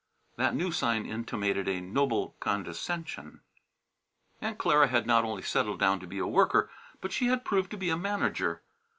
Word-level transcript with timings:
That 0.35 0.55
new 0.55 0.71
sign 0.71 1.05
intimated 1.05 1.67
a 1.69 1.79
noble 1.79 2.35
condescension. 2.39 3.41
Aunt 4.41 4.57
Clara 4.57 4.87
had 4.87 5.05
not 5.05 5.23
only 5.25 5.43
settled 5.43 5.79
down 5.79 5.99
to 5.99 6.07
be 6.07 6.17
a 6.17 6.25
worker, 6.25 6.71
but 7.01 7.11
she 7.11 7.27
had 7.27 7.45
proved 7.45 7.69
to 7.69 7.77
be 7.77 7.91
a 7.91 7.97
manager. 7.97 8.63